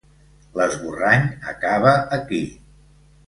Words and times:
L'esborrany 0.59 1.27
acaba 1.53 1.93
aquí. 2.19 2.43